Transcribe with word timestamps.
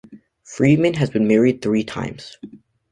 Friedman 0.45 0.95
has 0.95 1.11
been 1.11 1.27
married 1.27 1.61
three 1.61 1.83
times. 1.83 2.35